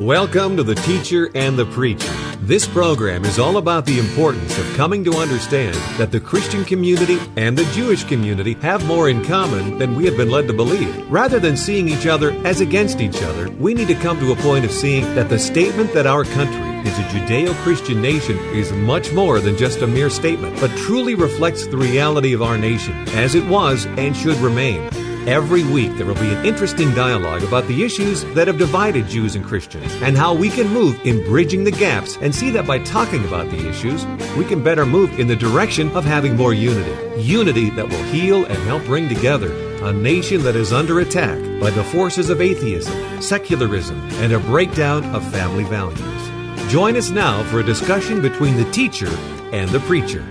[0.00, 2.12] Welcome to The Teacher and the Preacher.
[2.42, 7.18] This program is all about the importance of coming to understand that the Christian community
[7.38, 11.10] and the Jewish community have more in common than we have been led to believe.
[11.10, 14.36] Rather than seeing each other as against each other, we need to come to a
[14.36, 18.70] point of seeing that the statement that our country is a Judeo Christian nation is
[18.72, 22.92] much more than just a mere statement, but truly reflects the reality of our nation
[23.14, 24.90] as it was and should remain.
[25.26, 29.34] Every week, there will be an interesting dialogue about the issues that have divided Jews
[29.34, 32.78] and Christians and how we can move in bridging the gaps and see that by
[32.78, 37.20] talking about the issues, we can better move in the direction of having more unity.
[37.20, 39.50] Unity that will heal and help bring together
[39.84, 45.04] a nation that is under attack by the forces of atheism, secularism, and a breakdown
[45.12, 46.70] of family values.
[46.70, 49.10] Join us now for a discussion between the teacher
[49.50, 50.24] and the preacher.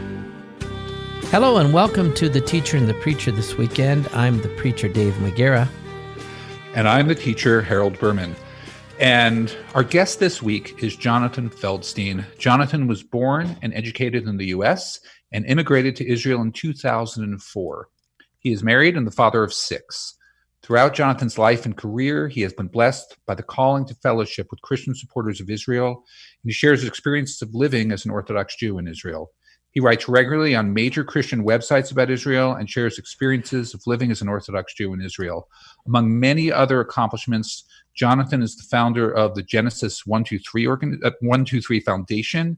[1.36, 4.08] Hello and welcome to The Teacher and the Preacher this weekend.
[4.14, 5.68] I'm the preacher Dave McGarrah.
[6.74, 8.34] And I'm the teacher Harold Berman.
[9.02, 12.24] And our guest this week is Jonathan Feldstein.
[12.38, 15.02] Jonathan was born and educated in the US
[15.34, 17.90] and immigrated to Israel in 2004.
[18.40, 20.16] He is married and the father of six.
[20.64, 24.62] Throughout Jonathan's life and career, he has been blessed by the calling to fellowship with
[24.62, 28.78] Christian supporters of Israel, and he shares his experiences of living as an Orthodox Jew
[28.78, 29.32] in Israel.
[29.76, 34.22] He writes regularly on major Christian websites about Israel and shares experiences of living as
[34.22, 35.50] an Orthodox Jew in Israel.
[35.86, 41.82] Among many other accomplishments, Jonathan is the founder of the Genesis 123, organ- uh, 123
[41.82, 42.58] Foundation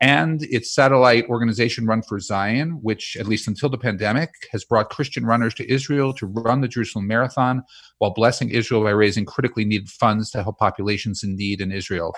[0.00, 4.90] and its satellite organization Run for Zion, which, at least until the pandemic, has brought
[4.90, 7.62] Christian runners to Israel to run the Jerusalem Marathon
[7.98, 12.14] while blessing Israel by raising critically needed funds to help populations in need in Israel.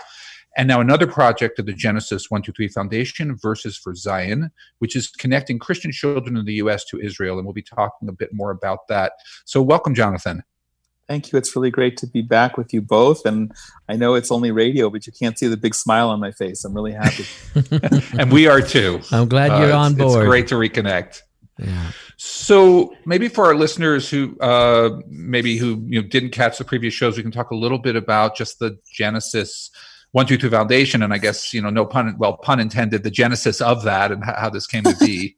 [0.56, 5.58] And now another project of the Genesis 123 Foundation, Verses for Zion, which is connecting
[5.58, 6.84] Christian children in the U.S.
[6.86, 7.38] to Israel.
[7.38, 9.14] And we'll be talking a bit more about that.
[9.44, 10.44] So, welcome, Jonathan.
[11.08, 11.38] Thank you.
[11.38, 13.26] It's really great to be back with you both.
[13.26, 13.52] And
[13.88, 16.64] I know it's only radio, but you can't see the big smile on my face.
[16.64, 17.26] I'm really happy.
[18.18, 19.00] and we are too.
[19.10, 20.22] I'm glad you're uh, on board.
[20.22, 21.20] It's great to reconnect.
[21.58, 21.92] Yeah.
[22.16, 26.94] So maybe for our listeners who uh, maybe who you know didn't catch the previous
[26.94, 29.70] shows, we can talk a little bit about just the genesis
[30.14, 33.10] one two two foundation and i guess you know no pun well pun intended the
[33.10, 35.36] genesis of that and how this came to be.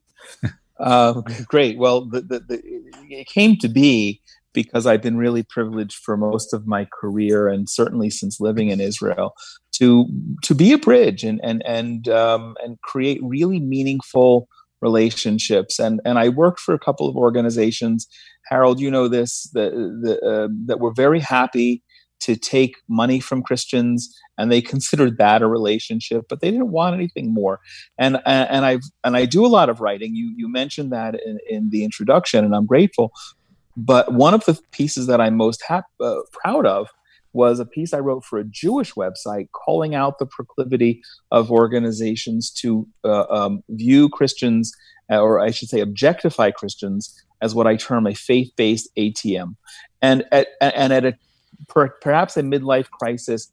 [0.79, 1.79] Uh, great.
[1.79, 2.61] Well the, the, the,
[3.09, 4.21] it came to be
[4.53, 8.79] because i've been really privileged for most of my career and certainly since living in
[8.79, 9.33] israel
[9.71, 10.05] to
[10.43, 14.47] to be a bridge and and and um, and create really meaningful
[14.81, 15.79] relationships.
[15.79, 18.07] And and i worked for a couple of organizations.
[18.45, 21.83] Harold you know this that the, uh, that were very happy
[22.19, 26.95] to take money from Christians, and they considered that a relationship, but they didn't want
[26.95, 27.59] anything more.
[27.97, 30.15] And and I and I do a lot of writing.
[30.15, 33.11] You you mentioned that in, in the introduction, and I'm grateful.
[33.75, 36.87] But one of the pieces that I'm most hap- uh, proud of
[37.33, 42.49] was a piece I wrote for a Jewish website calling out the proclivity of organizations
[42.61, 44.71] to uh, um, view Christians,
[45.11, 49.55] uh, or I should say, objectify Christians as what I term a faith-based ATM.
[50.01, 51.13] And at, and at a
[51.67, 53.51] per, perhaps a midlife crisis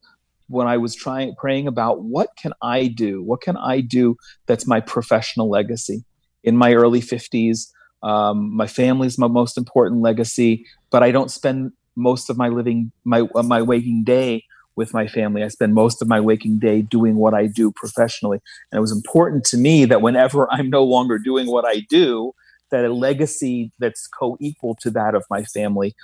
[0.48, 3.22] when I was trying praying about what can I do?
[3.22, 4.16] What can I do
[4.46, 6.04] that's my professional legacy?
[6.42, 7.70] In my early 50s,
[8.02, 12.92] um, my family's my most important legacy, but I don't spend most of my living
[13.04, 14.44] my uh, my waking day
[14.76, 15.42] with my family.
[15.42, 18.40] I spend most of my waking day doing what I do professionally.
[18.70, 22.32] And it was important to me that whenever I'm no longer doing what I do,
[22.70, 25.94] that a legacy that's co-equal to that of my family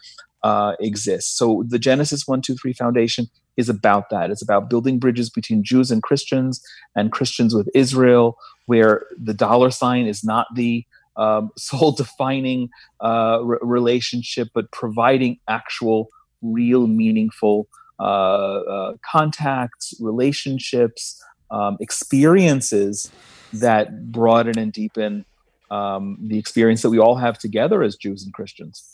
[0.43, 1.37] uh, exists.
[1.37, 4.31] So the Genesis 123 Foundation is about that.
[4.31, 6.63] It's about building bridges between Jews and Christians
[6.97, 8.37] and Christians with Israel,
[8.67, 10.85] where the dollar sign is not the
[11.17, 12.71] um, soul defining
[13.01, 16.09] uh, re- relationship, but providing actual,
[16.43, 17.69] real, meaningful
[17.99, 23.11] uh, uh, contacts, relationships, um, experiences
[23.53, 25.25] that broaden and deepen
[25.71, 28.90] um, the experience that we all have together as Jews and Christians.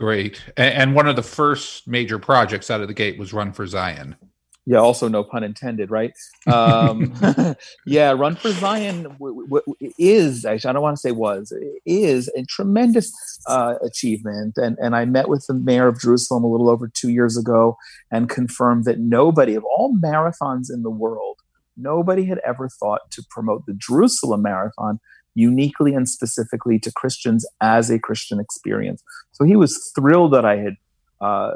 [0.00, 0.42] Great.
[0.56, 4.16] And one of the first major projects out of the gate was Run for Zion.
[4.64, 6.12] Yeah, also no pun intended, right?
[6.46, 7.14] Um,
[7.86, 11.52] yeah, Run for Zion w- w- is, I don't want to say was,
[11.84, 13.12] is a tremendous
[13.46, 14.54] uh, achievement.
[14.56, 17.76] And, and I met with the mayor of Jerusalem a little over two years ago
[18.10, 21.40] and confirmed that nobody, of all marathons in the world,
[21.76, 24.98] nobody had ever thought to promote the Jerusalem Marathon
[25.34, 29.02] uniquely and specifically to Christians as a Christian experience.
[29.32, 30.76] So he was thrilled that I had
[31.20, 31.52] uh,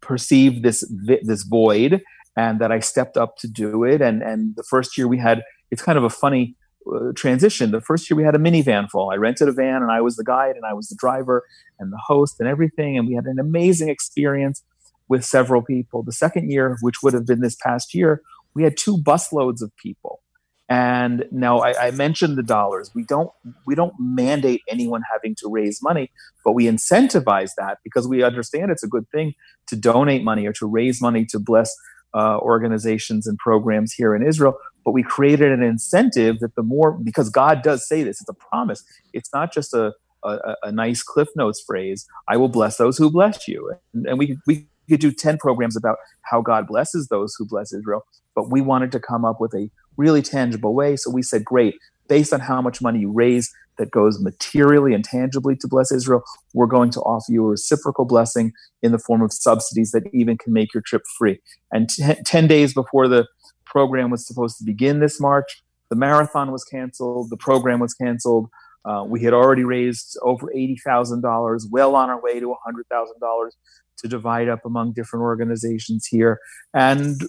[0.00, 0.84] perceived this
[1.22, 2.02] this void
[2.36, 4.00] and that I stepped up to do it.
[4.00, 6.56] And and the first year we had it's kind of a funny
[6.90, 7.70] uh, transition.
[7.70, 9.10] The first year we had a minivan full.
[9.10, 11.44] I rented a van and I was the guide and I was the driver
[11.78, 14.62] and the host and everything, and we had an amazing experience.
[15.10, 16.02] with several people.
[16.04, 18.22] The second year, which would have been this past year,
[18.54, 20.20] we had two busloads of people.
[20.70, 22.92] And now I, I, mentioned the dollars.
[22.94, 23.30] We don't
[23.66, 26.12] we don't mandate anyone having to raise money,
[26.44, 29.34] but we incentivize that because we understand it's a good thing
[29.66, 31.74] to donate money or to raise money to bless
[32.14, 34.56] uh, organizations and programs here in Israel.
[34.84, 38.34] But we created an incentive that the more because God does say this, it's a
[38.34, 38.84] promise.
[39.12, 42.06] It's not just a a, a nice Cliff Notes phrase.
[42.28, 45.76] I will bless those who bless you, and, and we we could do 10 programs
[45.76, 48.02] about how God blesses those who bless Israel,
[48.34, 50.96] but we wanted to come up with a really tangible way.
[50.96, 51.76] So we said, great,
[52.08, 56.22] based on how much money you raise that goes materially and tangibly to bless Israel,
[56.52, 58.52] we're going to offer you a reciprocal blessing
[58.82, 61.40] in the form of subsidies that even can make your trip free.
[61.72, 63.26] And t- 10 days before the
[63.64, 68.48] program was supposed to begin this March, the marathon was canceled, the program was canceled.
[68.84, 73.50] Uh, we had already raised over $80,000, well on our way to $100,000
[73.98, 76.38] to divide up among different organizations here.
[76.72, 77.20] And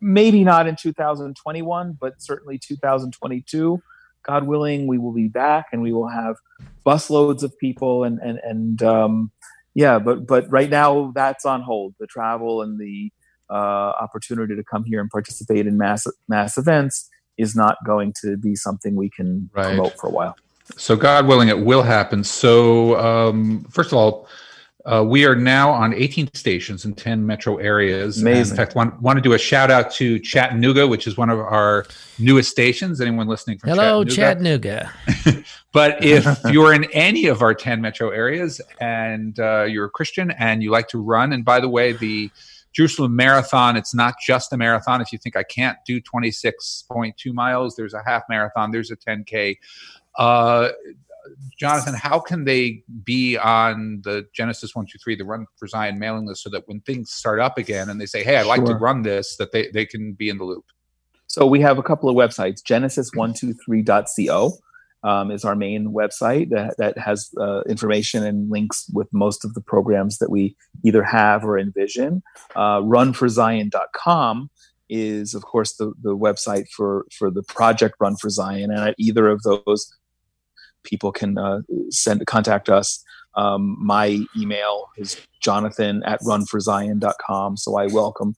[0.00, 3.82] maybe not in 2021, but certainly 2022.
[4.22, 6.36] God willing, we will be back and we will have
[6.84, 9.30] busloads of people and and and um,
[9.74, 11.94] yeah, but but right now that's on hold.
[11.98, 13.10] The travel and the
[13.48, 17.08] uh, opportunity to come here and participate in mass mass events
[17.38, 19.66] is not going to be something we can right.
[19.66, 20.36] promote for a while.
[20.76, 22.22] So God willing, it will happen.
[22.22, 24.28] So um, first of all,
[24.86, 28.20] uh, we are now on 18 stations in 10 metro areas.
[28.20, 28.52] Amazing.
[28.52, 31.38] in fact, want, want to do a shout out to Chattanooga, which is one of
[31.38, 31.84] our
[32.18, 33.00] newest stations.
[33.00, 34.90] Anyone listening from Hello, Chattanooga.
[35.06, 35.44] Chattanooga.
[35.72, 40.30] but if you're in any of our 10 metro areas and uh, you're a Christian
[40.32, 42.30] and you like to run, and by the way, the
[42.72, 45.00] Jerusalem Marathon, it's not just a marathon.
[45.00, 49.58] If you think I can't do 26.2 miles, there's a half marathon, there's a 10K.
[50.16, 50.70] Uh,
[51.58, 55.98] Jonathan, how can they be on the Genesis one two three, the Run for Zion
[55.98, 58.64] mailing list, so that when things start up again and they say, "Hey, I'd like
[58.64, 60.64] to run this," that they they can be in the loop?
[61.26, 62.60] So we have a couple of websites.
[62.60, 64.52] Genesis123.co
[65.02, 69.54] um, is our main website that, that has uh, information and links with most of
[69.54, 72.22] the programs that we either have or envision.
[72.56, 74.50] Uh, runforzion.com
[74.88, 78.70] is, of course, the, the website for, for the project Run for Zion.
[78.70, 79.94] And at either of those
[80.84, 81.60] people can uh,
[81.90, 83.02] send contact us.
[83.36, 87.56] Um, my email is jonathan at runforzion.com.
[87.56, 88.34] So I welcome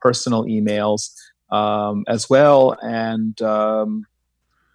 [0.00, 1.10] personal emails
[1.50, 2.76] um, as well.
[2.82, 4.06] And um,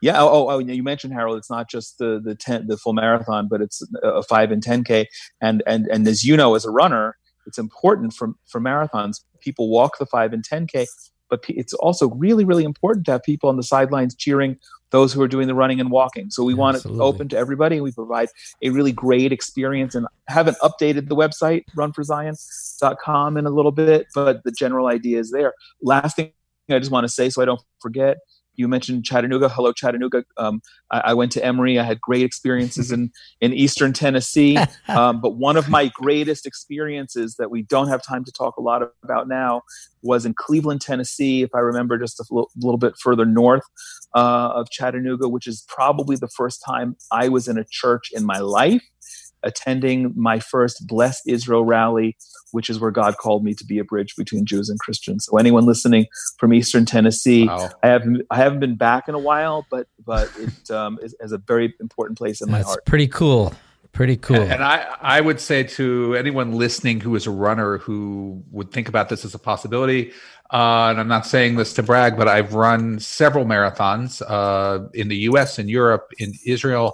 [0.01, 1.37] yeah, oh, oh, oh, you mentioned Harold.
[1.37, 4.83] It's not just the the ten, the full marathon, but it's a five and ten
[4.83, 5.07] k.
[5.41, 9.21] And and and as you know, as a runner, it's important for for marathons.
[9.41, 10.87] People walk the five and ten k,
[11.29, 14.57] but it's also really really important to have people on the sidelines cheering
[14.91, 16.31] those who are doing the running and walking.
[16.31, 16.99] So we want Absolutely.
[16.99, 18.29] it open to everybody and we provide
[18.63, 24.43] a really great experience and haven't updated the website runforzion.com in a little bit, but
[24.43, 25.53] the general idea is there.
[25.81, 26.31] Last thing
[26.69, 28.17] I just want to say so I don't forget
[28.59, 29.47] you mentioned Chattanooga.
[29.47, 30.25] Hello, Chattanooga.
[30.35, 30.61] Um,
[30.91, 31.79] I, I, went to Emory.
[31.79, 33.11] I had great experiences in,
[33.41, 34.57] in Eastern Tennessee.
[34.89, 38.61] Um, but one of my greatest experiences that we don't have time to talk a
[38.61, 39.61] lot about now
[40.01, 43.63] was in Cleveland, Tennessee, if I remember, just a little, little bit further north
[44.15, 48.25] uh, of Chattanooga, which is probably the first time I was in a church in
[48.25, 48.81] my life
[49.43, 52.17] attending my first Bless Israel rally,
[52.51, 55.25] which is where God called me to be a bridge between Jews and Christians.
[55.29, 56.07] So anyone listening
[56.37, 57.69] from Eastern Tennessee, wow.
[57.83, 61.31] I haven't I haven't been back in a while, but but it um, is, is,
[61.31, 62.85] a very important place in That's my heart.
[62.85, 63.53] Pretty cool.
[63.91, 64.35] Pretty cool.
[64.35, 68.71] And, and, I, I would say to anyone listening who is a runner who would
[68.71, 70.11] think about this as a possibility,
[70.51, 75.07] uh, and I'm not saying this to brag, but I've run several marathons uh, in
[75.07, 76.93] the U.S., in Europe, in Israel,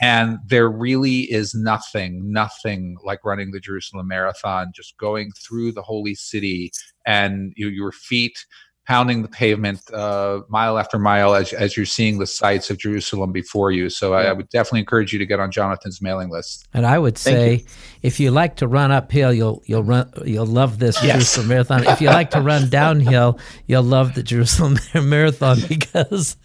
[0.00, 5.82] and there really is nothing, nothing like running the Jerusalem Marathon, just going through the
[5.82, 6.72] holy city
[7.06, 8.44] and you, your feet
[8.86, 13.30] pounding the pavement uh, mile after mile as, as you're seeing the sights of Jerusalem
[13.30, 13.88] before you.
[13.88, 16.66] So I, I, would definitely encourage you to get on Jonathan's mailing list.
[16.74, 17.64] And I would say, you.
[18.02, 21.12] if you like to run uphill, you'll you'll run you'll love this yes.
[21.12, 21.84] Jerusalem marathon.
[21.84, 26.36] If you like to run downhill, you'll love the Jerusalem marathon because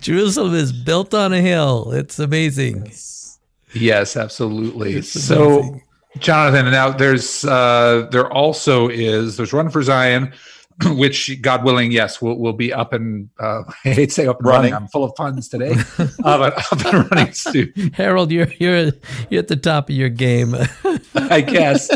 [0.00, 1.92] Jerusalem is built on a hill.
[1.92, 2.92] It's amazing.
[3.74, 4.94] Yes, absolutely.
[4.94, 5.80] It's so.
[6.18, 10.32] Jonathan, now there's uh, there also is there's Run for Zion,
[10.84, 14.38] which God willing, yes, will will be up and uh, I hate to say up
[14.38, 14.72] and running.
[14.72, 14.84] running.
[14.84, 17.72] I'm full of puns today, uh, but up and running soon.
[17.94, 18.92] Harold, you're you're
[19.30, 20.54] you're at the top of your game,
[21.14, 21.88] I guess.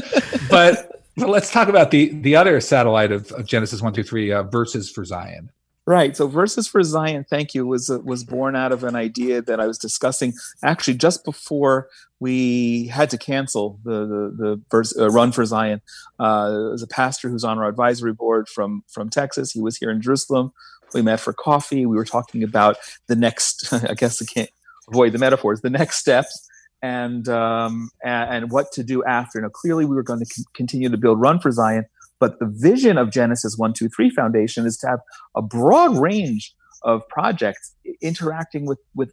[0.48, 4.32] But, but let's talk about the the other satellite of, of Genesis one two three
[4.32, 5.50] uh, verses for Zion.
[5.90, 6.16] Right.
[6.16, 9.58] So verses for Zion, thank you, was uh, was born out of an idea that
[9.58, 11.88] I was discussing actually just before
[12.20, 15.82] we had to cancel the the, the verse, uh, run for Zion.
[16.20, 19.50] Uh, there's a pastor who's on our advisory board from from Texas.
[19.50, 20.52] He was here in Jerusalem.
[20.94, 21.86] We met for coffee.
[21.86, 22.76] We were talking about
[23.08, 23.72] the next.
[23.90, 24.50] I guess I can't
[24.88, 25.60] avoid the metaphors.
[25.60, 26.48] The next steps
[26.82, 29.40] and um, and, and what to do after.
[29.40, 31.86] Now, clearly, we were going to c- continue to build Run for Zion
[32.20, 35.00] but the vision of Genesis 123 Foundation is to have
[35.34, 39.12] a broad range of projects interacting with, with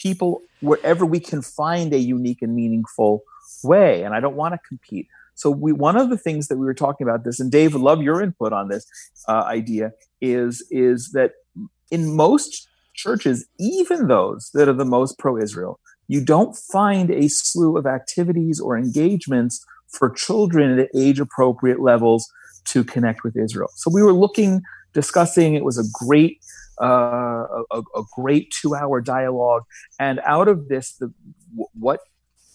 [0.00, 3.22] people wherever we can find a unique and meaningful
[3.62, 4.02] way.
[4.04, 5.08] And I don't want to compete.
[5.34, 8.02] So we one of the things that we were talking about this, and Dave love
[8.02, 8.86] your input on this
[9.26, 11.32] uh, idea, is is that
[11.90, 17.76] in most churches, even those that are the most pro-Israel, you don't find a slew
[17.76, 22.30] of activities or engagements for children at age appropriate levels
[22.66, 23.68] to connect with Israel.
[23.76, 25.54] So we were looking, discussing.
[25.54, 26.38] It was a great,
[26.80, 29.62] uh, a, a, great two-hour dialogue,
[30.00, 31.12] and out of this, the
[31.74, 32.00] what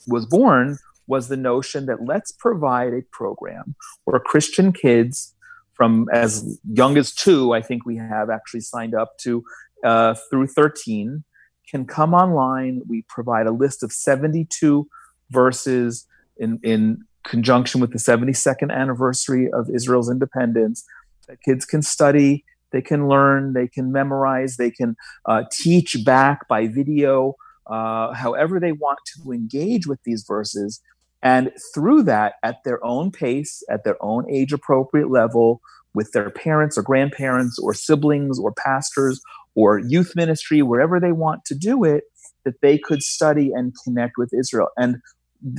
[0.08, 0.77] was born
[1.08, 5.34] was the notion that let's provide a program where Christian kids
[5.79, 9.43] from as young as two, I think we have actually signed up to
[9.84, 11.24] uh, through 13,
[11.72, 12.81] can come online.
[12.88, 14.88] We provide a list of 72
[15.31, 16.05] verses
[16.38, 20.86] in, in conjunction with the 72nd anniversary of Israel's independence,
[21.28, 24.96] that kids can study, they can learn, they can memorize, they can
[25.26, 27.36] uh, teach back by video,
[27.68, 30.82] uh, however they want to engage with these verses.
[31.22, 35.62] And through that, at their own pace, at their own age appropriate level,
[35.94, 39.22] with their parents or grandparents or siblings or pastors
[39.56, 42.04] or youth ministry, wherever they want to do it,
[42.46, 44.70] that they could study and connect with Israel.
[44.78, 44.98] And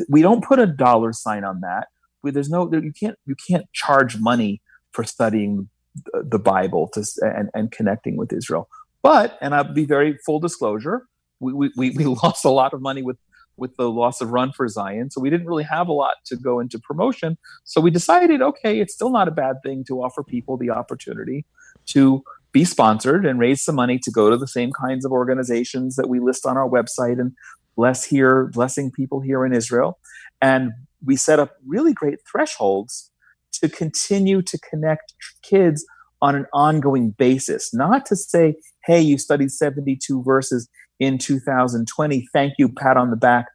[0.09, 1.89] we don't put a dollar sign on that.
[2.23, 4.61] We, there's no you can't you can't charge money
[4.93, 5.69] for studying
[6.13, 8.69] the Bible to and, and connecting with Israel.
[9.03, 11.07] But and I'll be very full disclosure,
[11.41, 13.19] we, we, we lost a lot of money with
[13.57, 16.37] with the loss of Run for Zion, so we didn't really have a lot to
[16.37, 17.37] go into promotion.
[17.65, 21.45] So we decided, okay, it's still not a bad thing to offer people the opportunity
[21.89, 22.23] to
[22.53, 26.09] be sponsored and raise some money to go to the same kinds of organizations that
[26.09, 27.33] we list on our website and
[27.77, 29.99] bless here, blessing people here in Israel.
[30.43, 30.73] And
[31.05, 33.11] we set up really great thresholds
[33.53, 35.85] to continue to connect kids
[36.23, 42.29] on an ongoing basis, not to say, hey, you studied 72 verses in 2020.
[42.33, 43.47] Thank you, pat on the back,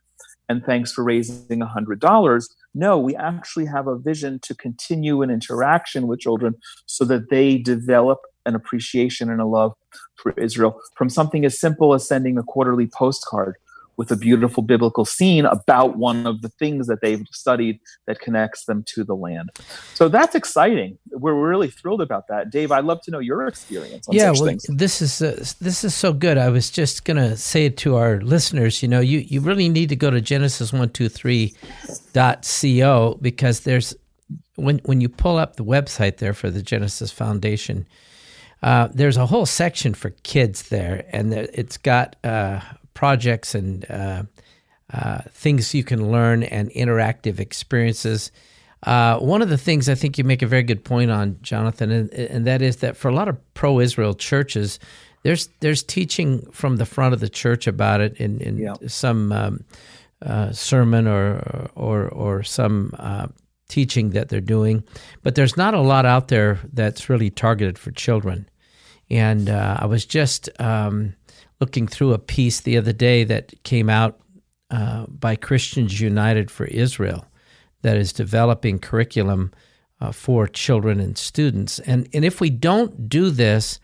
[0.50, 2.46] and thanks for raising $100.
[2.74, 6.56] No, we actually have a vision to continue an interaction with children
[6.86, 9.74] so that they develop an appreciation and a love
[10.16, 13.56] for Israel from something as simple as sending a quarterly postcard
[13.98, 18.66] with a beautiful biblical scene about one of the things that they've studied that connects
[18.66, 19.52] them to the land.
[19.94, 20.98] So that's exciting.
[21.12, 22.50] We're really thrilled about that.
[22.50, 24.66] Dave, I'd love to know your experience yeah, well, things.
[24.70, 26.38] This is uh, this is so good.
[26.38, 29.70] I was just going to say it to our listeners, you know, you, you really
[29.70, 33.96] need to go to genesis123.co because there's
[34.56, 37.86] when when you pull up the website there for the Genesis Foundation,
[38.64, 42.62] uh, there's a whole section for kids there, and it's got uh,
[42.96, 44.24] projects and uh,
[44.92, 48.32] uh, things you can learn and interactive experiences.
[48.84, 51.92] Uh, one of the things I think you make a very good point on, Jonathan,
[51.92, 54.80] and, and that is that for a lot of pro-Israel churches,
[55.24, 58.76] there's there's teaching from the front of the church about it in, in yeah.
[58.86, 59.64] some um,
[60.22, 63.28] uh, sermon or or or some uh,
[63.68, 64.84] teaching that they're doing,
[65.24, 68.48] but there's not a lot out there that's really targeted for children.
[69.10, 71.16] And uh, I was just um,
[71.60, 74.20] looking through a piece the other day that came out
[74.72, 77.26] uh, by Christians United for Israel
[77.82, 79.52] that is developing curriculum
[80.02, 81.80] uh, for children and students.
[81.80, 83.80] And, and if we don't do this,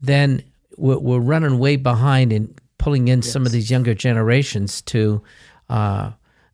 [0.00, 0.42] then
[0.76, 3.32] we're, we're running way behind in pulling in yes.
[3.32, 5.22] some of these younger generations to
[5.68, 6.10] uh,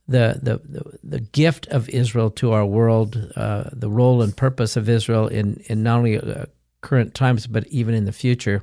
[0.06, 4.76] the, the, the, the, gift of Israel to our world, uh, the role and purpose
[4.76, 6.46] of Israel in, in not only uh,
[6.80, 8.62] current times, but even in the future.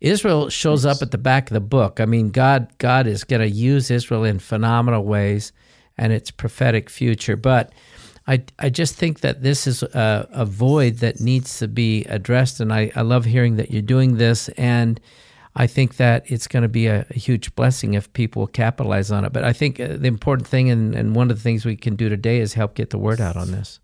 [0.00, 2.00] Israel shows up at the back of the book.
[2.00, 5.52] I mean, God God is going to use Israel in phenomenal ways
[5.96, 7.36] and its prophetic future.
[7.36, 7.72] But
[8.26, 12.60] I, I just think that this is a, a void that needs to be addressed.
[12.60, 14.48] And I, I love hearing that you're doing this.
[14.50, 15.00] And
[15.56, 19.24] I think that it's going to be a, a huge blessing if people capitalize on
[19.24, 19.32] it.
[19.32, 21.96] But I think uh, the important thing, and, and one of the things we can
[21.96, 23.78] do today, is help get the word out on this.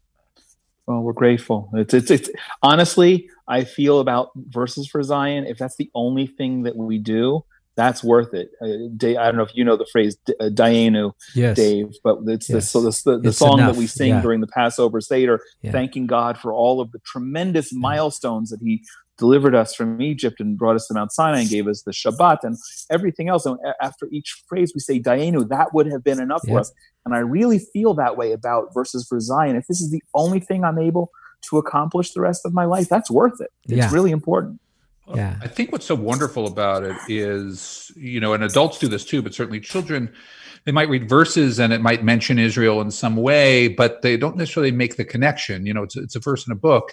[0.91, 1.71] Well, we're grateful.
[1.75, 2.31] It's, it's, it's
[2.65, 5.47] honestly, I feel about verses for Zion.
[5.47, 7.45] If that's the only thing that we do,
[7.77, 8.51] that's worth it.
[8.61, 11.57] Uh, Dave, I don't know if you know the phrase uh, Dayenu, yes.
[11.57, 12.73] Dave, but it's yes.
[12.73, 13.75] the, so the, the, the song enough.
[13.75, 14.21] that we sing yeah.
[14.21, 15.71] during the Passover Seder, yeah.
[15.71, 18.85] thanking God for all of the tremendous milestones that He
[19.21, 22.39] delivered us from Egypt and brought us to Mount Sinai and gave us the Shabbat
[22.43, 22.57] and
[22.91, 23.47] everything else.
[23.47, 25.49] And after each phrase, we say Dayenu.
[25.49, 26.55] That would have been enough yeah.
[26.55, 26.73] for us.
[27.05, 29.55] And I really feel that way about verses for Zion.
[29.55, 31.13] If this is the only thing I'm able
[31.43, 33.51] to accomplish the rest of my life, that's worth it.
[33.65, 33.93] It's yeah.
[33.93, 34.61] really important.
[35.15, 35.37] Yeah.
[35.43, 39.23] I think what's so wonderful about it is, you know, and adults do this too,
[39.23, 40.13] but certainly children,
[40.65, 44.37] they might read verses and it might mention Israel in some way, but they don't
[44.37, 45.67] necessarily make the connection.
[45.67, 46.93] You know, it's, it's a verse in a book.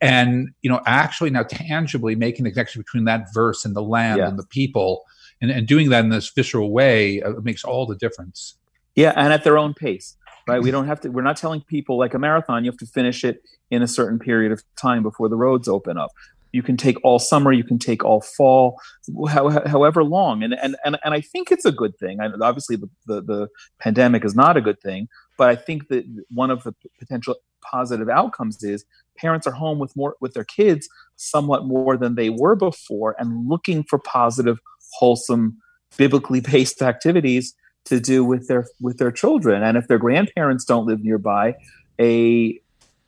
[0.00, 4.18] And, you know, actually now tangibly making the connection between that verse and the land
[4.18, 4.28] yeah.
[4.28, 5.04] and the people
[5.40, 8.54] and, and doing that in this visceral way uh, makes all the difference.
[8.94, 9.12] Yeah.
[9.16, 10.16] And at their own pace
[10.48, 10.62] right?
[10.62, 13.22] We don't have to, we're not telling people like a marathon, you have to finish
[13.22, 16.10] it in a certain period of time before the roads open up
[16.52, 18.80] you can take all summer you can take all fall
[19.28, 20.42] how, however long.
[20.42, 22.20] And, and and and i think it's a good thing.
[22.20, 26.04] And obviously the, the, the pandemic is not a good thing but i think that
[26.30, 28.84] one of the potential positive outcomes is
[29.16, 33.48] parents are home with more with their kids somewhat more than they were before and
[33.48, 34.58] looking for positive
[34.94, 35.58] wholesome
[35.96, 39.62] biblically based activities to do with their with their children.
[39.62, 41.56] And if their grandparents don't live nearby
[42.00, 42.60] a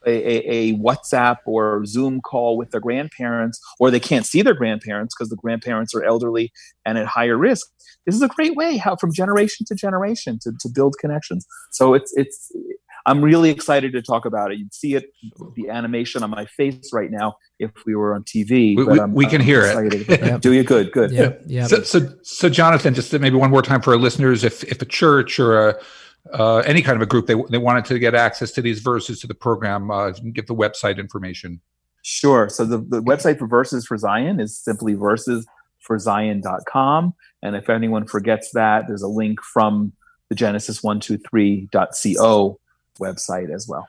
[0.06, 4.54] a, a, a, WhatsApp or Zoom call with their grandparents, or they can't see their
[4.54, 6.52] grandparents because the grandparents are elderly
[6.86, 7.66] and at higher risk.
[8.06, 11.46] This is a great way how from generation to generation to, to build connections.
[11.70, 12.50] So it's it's
[13.06, 14.58] I'm really excited to talk about it.
[14.58, 15.10] You'd see it,
[15.56, 18.76] the animation on my face right now if we were on TV.
[18.76, 20.06] We, we, we can I'm hear excited.
[20.08, 20.40] it.
[20.40, 20.92] Do you good?
[20.92, 21.10] Good.
[21.10, 21.32] Yeah.
[21.46, 21.66] yeah.
[21.66, 24.86] So, so, so, Jonathan, just maybe one more time for our listeners, if if a
[24.86, 25.80] church or a
[26.32, 29.18] uh, any kind of a group they, they wanted to get access to these verses
[29.20, 31.60] to the program uh, give the website information.
[32.02, 32.48] Sure.
[32.48, 38.52] So the, the website for verses for zion is simply versesforzion.com and if anyone forgets
[38.52, 39.92] that there's a link from
[40.28, 42.60] the genesis123.co
[43.00, 43.88] website as well.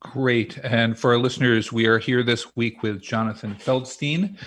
[0.00, 0.58] Great.
[0.58, 4.38] And for our listeners, we are here this week with Jonathan Feldstein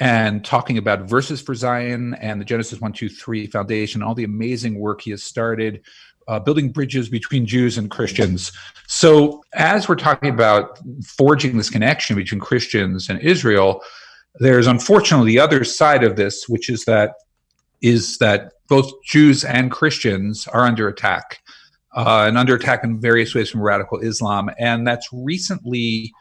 [0.00, 5.00] and talking about Verses for Zion and the Genesis 123 Foundation, all the amazing work
[5.00, 5.80] he has started
[6.28, 8.52] uh, building bridges between Jews and Christians.
[8.86, 13.82] So, as we're talking about forging this connection between Christians and Israel,
[14.36, 17.14] there's unfortunately the other side of this, which is that
[17.80, 21.40] is that both Jews and Christians are under attack,
[21.96, 26.12] uh, and under attack in various ways from radical Islam, and that's recently.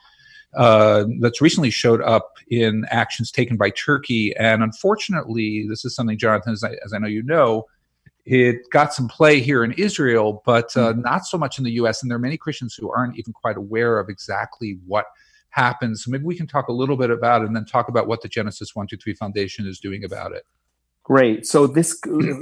[0.55, 4.33] Uh, that's recently showed up in actions taken by Turkey.
[4.37, 7.65] And unfortunately, this is something, Jonathan, as I, as I know you know,
[8.27, 11.01] it got some play here in Israel, but uh, mm-hmm.
[11.01, 12.01] not so much in the U.S.
[12.01, 15.05] And there are many Christians who aren't even quite aware of exactly what
[15.49, 16.03] happens.
[16.03, 18.21] So maybe we can talk a little bit about it and then talk about what
[18.21, 20.43] the Genesis One Two Three Foundation is doing about it.
[21.03, 21.45] Great.
[21.45, 21.97] So this,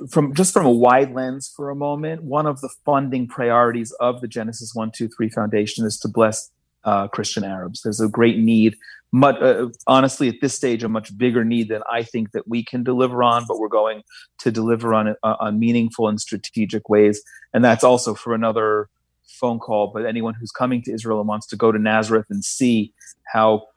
[0.09, 4.21] from just from a wide lens for a moment, one of the funding priorities of
[4.21, 6.49] the Genesis One Two Three Foundation is to bless
[6.85, 7.81] uh, Christian Arabs.
[7.81, 8.75] There's a great need
[9.15, 12.65] much, uh, honestly, at this stage, a much bigger need than I think that we
[12.65, 14.03] can deliver on, but we're going
[14.39, 17.21] to deliver on it uh, on meaningful and strategic ways.
[17.53, 18.89] And that's also for another
[19.25, 19.91] phone call.
[19.93, 22.93] But anyone who's coming to Israel and wants to go to Nazareth and see
[23.31, 23.67] how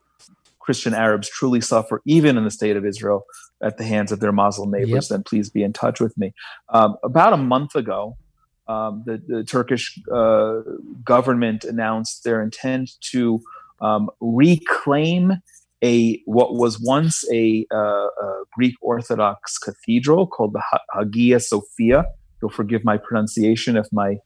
[0.59, 3.23] Christian Arabs truly suffer, even in the state of Israel,
[3.63, 5.09] at the hands of their Muslim neighbors, yep.
[5.09, 6.33] then please be in touch with me.
[6.73, 8.17] Um, about a month ago,
[8.69, 10.61] um, the, the, Turkish uh,
[11.03, 13.41] government announced their intent to
[13.81, 15.41] um, reclaim
[15.83, 20.61] a what was once a, uh, a, Greek Orthodox cathedral called the
[20.93, 22.05] Hagia Sophia.
[22.41, 24.17] You'll forgive my pronunciation if my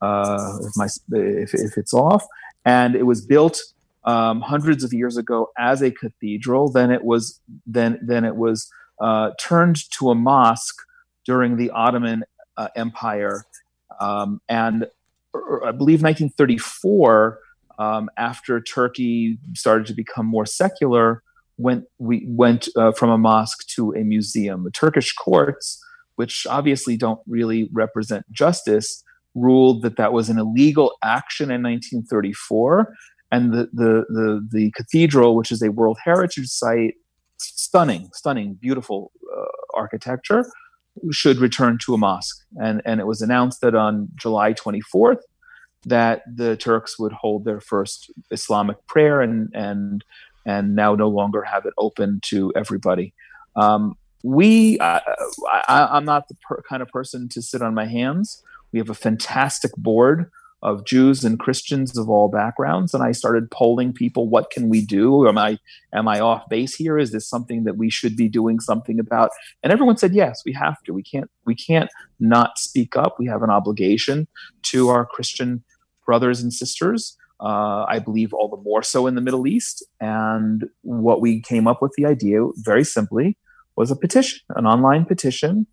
[0.00, 2.24] uh, if my if, if it's off.
[2.64, 3.60] And it was built
[4.04, 6.70] um, hundreds of years ago as a cathedral.
[6.70, 10.80] Then it was then then it was uh, turned to a mosque
[11.26, 12.24] during the Ottoman
[12.56, 13.44] uh, Empire,
[14.00, 14.86] um, and
[15.34, 17.38] er, I believe 1934
[17.78, 21.22] um, after Turkey started to become more secular,
[21.56, 24.64] went we went uh, from a mosque to a museum.
[24.64, 25.82] The Turkish courts,
[26.16, 29.02] which obviously don't really represent justice,
[29.34, 32.94] ruled that that was an illegal action in 1934,
[33.32, 36.94] and the the the, the cathedral, which is a World Heritage Site,
[37.38, 40.44] stunning, stunning, beautiful uh, architecture,
[41.10, 42.44] should return to a mosque.
[42.60, 45.20] And and it was announced that on July 24th
[45.86, 50.04] that the Turks would hold their first Islamic prayer and and
[50.46, 53.12] and now no longer have it open to everybody.
[53.56, 55.00] Um, we, I,
[55.68, 58.42] am not the per, kind of person to sit on my hands.
[58.72, 60.30] We have a fantastic board
[60.62, 64.28] of Jews and Christians of all backgrounds, and I started polling people.
[64.28, 65.26] What can we do?
[65.26, 65.58] Am I
[65.92, 66.98] am I off base here?
[66.98, 69.30] Is this something that we should be doing something about?
[69.62, 70.42] And everyone said yes.
[70.44, 70.92] We have to.
[70.92, 71.30] We can't.
[71.46, 73.16] We can't not speak up.
[73.18, 74.28] We have an obligation
[74.64, 75.64] to our Christian
[76.04, 77.16] brothers and sisters.
[77.40, 79.82] Uh, I believe all the more so in the Middle East.
[79.98, 83.38] And what we came up with the idea, very simply,
[83.76, 85.66] was a petition, an online petition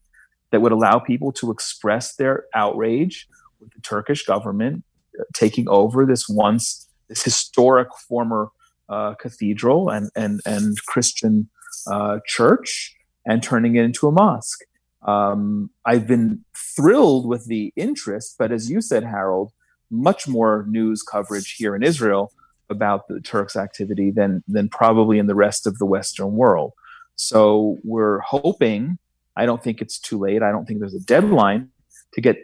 [0.51, 3.27] that would allow people to express their outrage
[3.59, 4.83] with the Turkish government
[5.19, 8.49] uh, taking over this once this historic former
[8.89, 11.49] uh, cathedral and and and Christian
[11.87, 14.63] uh, church and turning it into a mosque.
[15.05, 19.51] Um, I've been thrilled with the interest, but as you said, Harold,
[19.89, 22.31] much more news coverage here in Israel
[22.69, 26.73] about the Turks' activity than than probably in the rest of the Western world.
[27.15, 28.97] So we're hoping.
[29.35, 30.41] I don't think it's too late.
[30.41, 31.69] I don't think there's a deadline
[32.13, 32.37] to get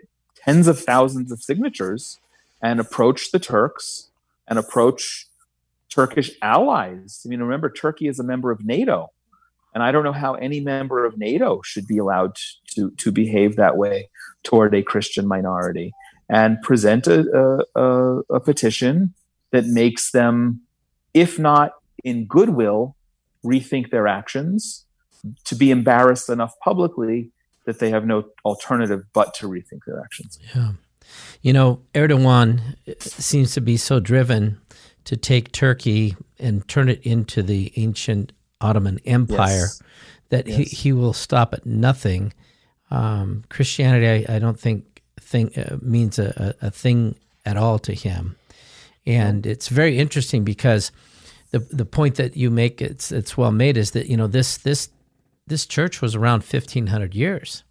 [0.43, 2.19] tens of thousands of signatures
[2.62, 4.10] and approach the Turks
[4.47, 5.27] and approach
[5.89, 7.21] Turkish allies.
[7.25, 9.12] I mean, remember, Turkey is a member of NATO.
[9.73, 12.38] And I don't know how any member of NATO should be allowed
[12.75, 14.10] to, to behave that way
[14.43, 15.93] toward a Christian minority
[16.29, 19.13] and present a, a, a petition
[19.51, 20.62] that makes them,
[21.13, 22.95] if not in goodwill,
[23.43, 24.86] rethink their actions,
[25.45, 27.32] to be embarrassed enough publicly
[27.65, 30.39] that they have no alternative but to rethink their actions.
[30.56, 30.73] Yeah.
[31.41, 34.60] You know, Erdogan seems to be so driven
[35.06, 39.82] to take Turkey and turn it into the ancient Ottoman Empire yes.
[40.30, 40.58] that yes.
[40.58, 42.34] He, he will stop at nothing.
[42.89, 47.93] Um, Christianity, I, I, don't think thing uh, means a, a, thing at all to
[47.93, 48.36] him,
[49.06, 50.91] and it's very interesting because
[51.52, 54.58] the the point that you make it's it's well made is that you know this
[54.58, 54.89] this
[55.47, 57.63] this church was around 1500 years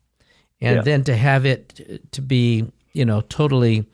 [0.60, 0.82] and yeah.
[0.82, 3.86] then to have it to be you know totally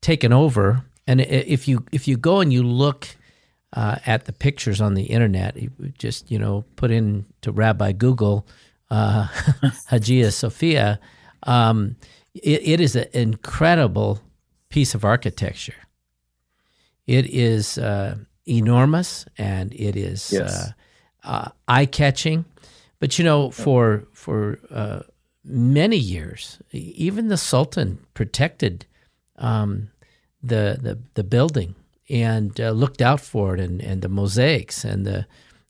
[0.00, 3.08] taken over and if you if you go and you look
[3.72, 5.56] uh, at the pictures on the internet
[5.98, 8.46] just you know put in to rabbi google
[8.90, 9.26] uh,
[9.86, 10.98] hagia sophia
[11.42, 11.96] um,
[12.34, 14.20] it, it is an incredible
[14.68, 15.74] piece of architecture
[17.06, 20.68] it is uh, enormous and it is yes.
[20.68, 20.72] Uh,
[21.24, 22.44] uh, eye-catching
[22.98, 25.00] but you know, for for uh,
[25.44, 28.86] many years, even the Sultan protected
[29.38, 29.90] um,
[30.42, 31.74] the, the the building
[32.08, 35.26] and uh, looked out for it, and, and the mosaics and the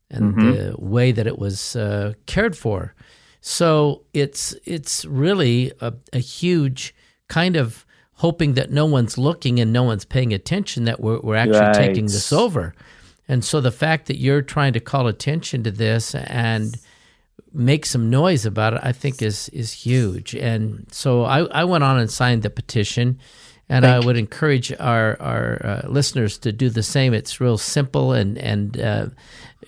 [0.09, 0.51] and mm-hmm.
[0.51, 2.93] the way that it was uh, cared for.
[3.41, 6.95] So it's it's really a, a, huge
[7.27, 11.35] kind of hoping that no one's looking and no one's paying attention that we're, we're
[11.35, 11.73] actually right.
[11.73, 12.73] taking this over.
[13.27, 16.77] And so the fact that you're trying to call attention to this and
[17.53, 20.35] make some noise about it, I think is is huge.
[20.35, 23.19] And so I, I went on and signed the petition,
[23.69, 27.13] and Thank I would encourage our our uh, listeners to do the same.
[27.13, 29.07] It's real simple, and and uh,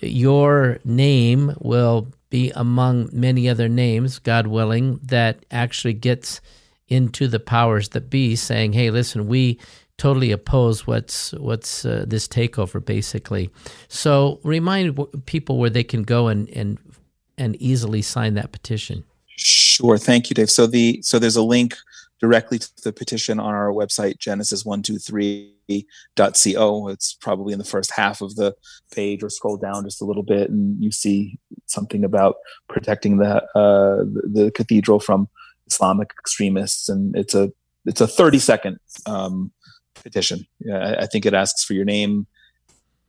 [0.00, 6.40] your name will be among many other names, God willing, that actually gets
[6.88, 9.58] into the powers that be, saying, "Hey, listen, we."
[10.00, 13.50] totally oppose what's what's uh, this takeover basically.
[13.88, 16.78] So remind people where they can go and, and
[17.40, 19.02] and easily sign that petition?
[19.36, 19.98] Sure.
[19.98, 20.50] Thank you, Dave.
[20.50, 21.74] So the so there's a link
[22.20, 26.88] directly to the petition on our website, genesis123.co.
[26.88, 28.54] It's probably in the first half of the
[28.94, 32.36] page or scroll down just a little bit and you see something about
[32.68, 35.30] protecting the, uh, the, the cathedral from
[35.66, 36.90] Islamic extremists.
[36.90, 37.50] And it's a,
[37.86, 39.50] it's a 30 second um,
[39.94, 40.46] petition.
[40.70, 42.26] I think it asks for your name,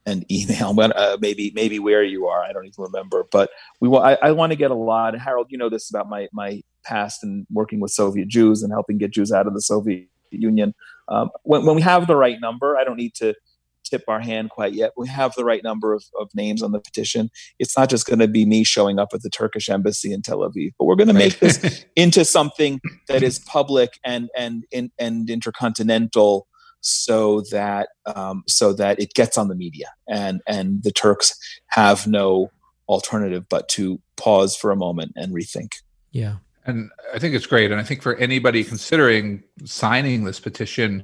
[0.06, 2.44] an email, but uh, maybe maybe where you are.
[2.44, 3.26] I don't even remember.
[3.32, 4.06] But we want.
[4.06, 5.18] I, I want to get a lot.
[5.18, 8.98] Harold, you know this about my my past and working with Soviet Jews and helping
[8.98, 10.74] get Jews out of the Soviet Union.
[11.08, 13.36] Um, when, when we have the right number, I don't need to
[13.84, 14.92] tip our hand quite yet.
[14.98, 17.30] We have the right number of, of names on the petition.
[17.60, 20.40] It's not just going to be me showing up at the Turkish embassy in Tel
[20.40, 24.92] Aviv, but we're going to make this into something that is public and and and,
[24.98, 26.48] and intercontinental
[26.82, 32.08] so that um, so that it gets on the media and and the Turks have
[32.08, 32.52] no
[32.90, 35.70] alternative but to pause for a moment and rethink.
[36.12, 36.38] Yeah.
[36.66, 37.72] And I think it's great.
[37.72, 41.04] And I think for anybody considering signing this petition,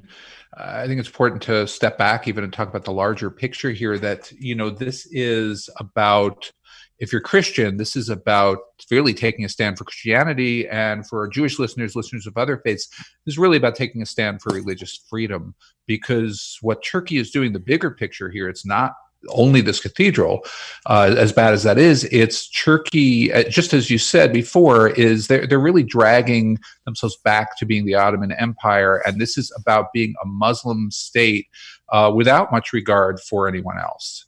[0.56, 3.70] uh, I think it's important to step back even and talk about the larger picture
[3.70, 6.52] here that, you know, this is about
[6.98, 8.58] if you're Christian, this is about
[8.90, 13.34] really taking a stand for Christianity, and for Jewish listeners, listeners of other faiths, this
[13.34, 15.54] is really about taking a stand for religious freedom.
[15.86, 18.92] Because what Turkey is doing, the bigger picture here, it's not
[19.30, 20.44] only this cathedral,
[20.86, 25.26] uh, as bad as that is, it's Turkey, uh, just as you said before, is
[25.26, 29.02] they're, they're really dragging themselves back to being the Ottoman Empire.
[29.04, 31.46] And this is about being a Muslim state
[31.88, 34.27] uh, without much regard for anyone else.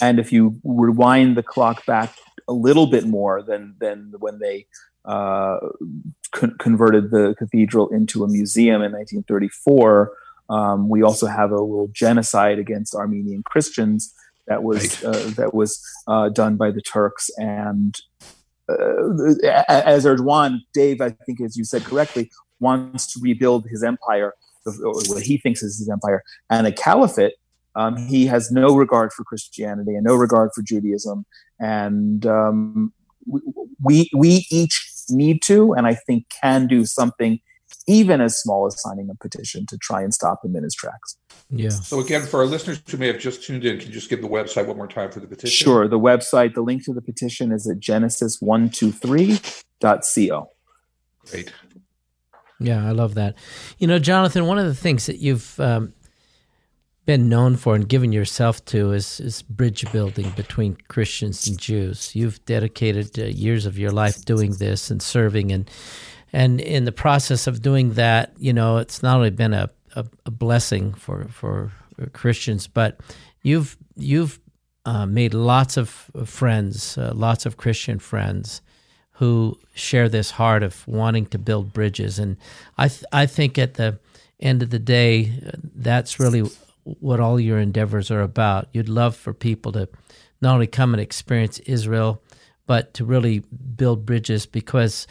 [0.00, 2.14] And if you rewind the clock back
[2.48, 4.66] a little bit more than, than when they
[5.04, 5.58] uh,
[6.32, 10.12] con- converted the cathedral into a museum in 1934,
[10.48, 14.12] um, we also have a little genocide against Armenian Christians
[14.48, 15.14] that was right.
[15.14, 17.30] uh, that was uh, done by the Turks.
[17.38, 17.96] And
[18.68, 24.34] uh, as Erdogan, Dave, I think, as you said correctly, wants to rebuild his empire,
[24.64, 27.34] what he thinks is his empire, and a caliphate.
[27.76, 31.24] Um, he has no regard for Christianity and no regard for Judaism,
[31.58, 32.92] and um,
[33.82, 37.40] we we each need to, and I think can do something
[37.86, 41.16] even as small as signing a petition to try and stop him in his tracks.
[41.50, 41.68] Yeah.
[41.70, 44.22] So again, for our listeners who may have just tuned in, can you just give
[44.22, 45.50] the website one more time for the petition?
[45.50, 45.88] Sure.
[45.88, 50.50] The website, the link to the petition is at genesis123.co.
[51.30, 51.52] Great.
[52.60, 53.34] Yeah, I love that.
[53.78, 55.94] You know, Jonathan, one of the things that you've um,
[57.10, 62.14] been known for and given yourself to is, is bridge building between Christians and Jews.
[62.14, 65.68] You've dedicated uh, years of your life doing this and serving and
[66.32, 70.06] and in the process of doing that, you know, it's not only been a, a,
[70.24, 71.72] a blessing for for
[72.12, 73.00] Christians, but
[73.42, 74.38] you've you've
[74.84, 75.88] uh, made lots of
[76.24, 78.62] friends, uh, lots of Christian friends
[79.18, 82.20] who share this heart of wanting to build bridges.
[82.20, 82.36] And
[82.78, 83.98] I th- I think at the
[84.38, 85.32] end of the day,
[85.74, 86.42] that's really
[87.00, 88.68] what all your endeavors are about.
[88.72, 89.88] You'd love for people to
[90.40, 92.22] not only come and experience Israel,
[92.66, 93.40] but to really
[93.76, 95.06] build bridges because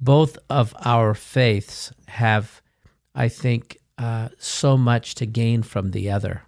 [0.00, 2.60] both of our faiths have,
[3.14, 6.42] I think, uh, so much to gain from the other.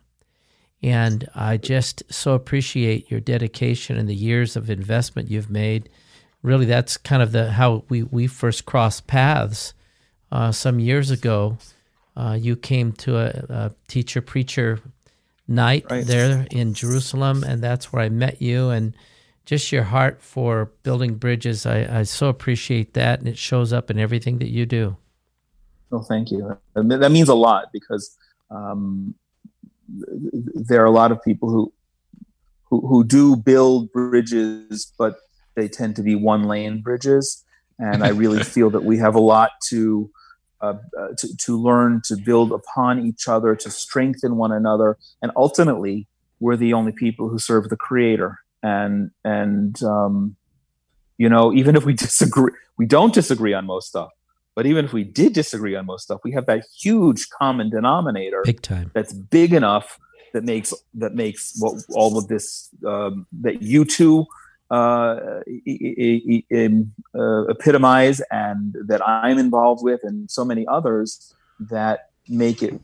[0.83, 5.89] And I just so appreciate your dedication and the years of investment you've made.
[6.43, 9.73] Really, that's kind of the how we, we first crossed paths
[10.31, 11.57] uh, some years ago.
[12.17, 14.81] Uh, you came to a, a teacher preacher
[15.49, 16.07] night right.
[16.07, 18.71] there in Jerusalem, and that's where I met you.
[18.71, 18.95] And
[19.45, 21.67] just your heart for building bridges.
[21.67, 24.97] I, I so appreciate that, and it shows up in everything that you do.
[25.91, 26.57] Well, thank you.
[26.75, 28.17] That means a lot because
[28.51, 29.15] um,
[29.89, 31.73] there are a lot of people who,
[32.65, 35.19] who who do build bridges, but
[35.55, 37.45] they tend to be one lane bridges,
[37.79, 40.11] and I really feel that we have a lot to.
[40.65, 45.31] Uh, uh, to, to learn to build upon each other, to strengthen one another, and
[45.37, 46.07] ultimately,
[46.41, 48.39] we're the only people who serve the Creator.
[48.63, 50.37] And and um,
[51.19, 54.11] you know even if we disagree we don't disagree on most stuff
[54.55, 58.43] but even if we did disagree on most stuff we have that huge common denominator
[58.45, 58.91] big time.
[58.95, 59.99] that's big enough
[60.33, 64.27] that makes that makes what all of this um, that you two
[64.75, 65.41] uh,
[67.15, 72.81] uh, epitomize and that I'm involved with and so many others that make it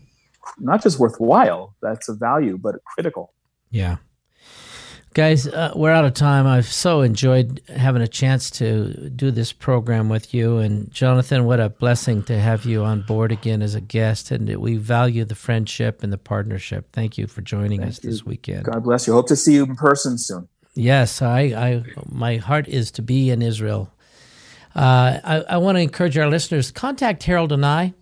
[0.59, 3.33] not just worthwhile that's a value but critical
[3.71, 3.97] yeah
[5.13, 6.47] Guys, uh, we're out of time.
[6.47, 10.59] I've so enjoyed having a chance to do this program with you.
[10.59, 14.31] And Jonathan, what a blessing to have you on board again as a guest.
[14.31, 16.93] And we value the friendship and the partnership.
[16.93, 18.11] Thank you for joining Thank us you.
[18.11, 18.67] this weekend.
[18.67, 19.13] God bless you.
[19.13, 20.49] Hope to see you in person soon.
[20.75, 23.93] Yes, I, I my heart is to be in Israel.
[24.75, 27.95] Uh, I, I want to encourage our listeners contact Harold and I.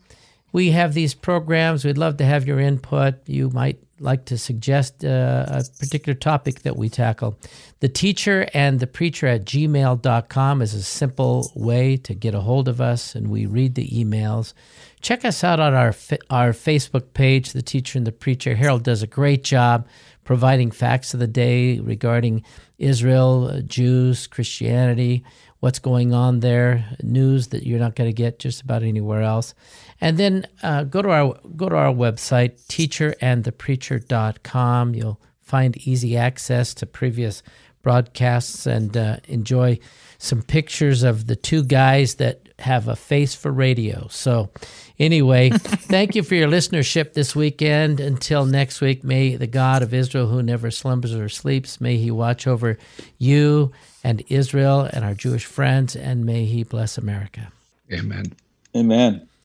[0.52, 1.84] We have these programs.
[1.84, 3.14] We'd love to have your input.
[3.26, 7.38] You might like to suggest uh, a particular topic that we tackle.
[7.80, 12.68] The teacher and the preacher at gmail.com is a simple way to get a hold
[12.68, 14.54] of us, and we read the emails.
[15.00, 15.94] Check us out on our,
[16.30, 18.54] our Facebook page, The Teacher and the Preacher.
[18.54, 19.86] Harold does a great job
[20.24, 22.44] providing facts of the day regarding
[22.78, 25.24] Israel, uh, Jews, Christianity,
[25.60, 29.54] what's going on there, news that you're not going to get just about anywhere else.
[30.00, 34.94] And then uh, go to our go to our website, teacherandthepreacher.com.
[34.94, 37.42] You'll find easy access to previous
[37.82, 39.80] broadcasts and uh, enjoy
[40.18, 44.08] some pictures of the two guys that have a face for radio.
[44.10, 44.50] So,
[44.98, 48.00] anyway, thank you for your listenership this weekend.
[48.00, 52.10] Until next week, may the God of Israel, who never slumbers or sleeps, may he
[52.10, 52.76] watch over
[53.16, 57.52] you and Israel and our Jewish friends, and may he bless America.
[57.92, 58.32] Amen.
[58.76, 59.27] Amen.